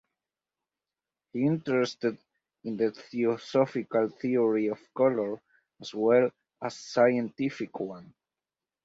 [1.31, 2.17] He interested
[2.63, 5.39] in the Theosophical theory of colour
[5.79, 8.11] as well as scientific one.